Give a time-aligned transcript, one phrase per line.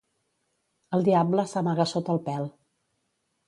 [0.99, 2.51] El diable s'amaga sota el pèl.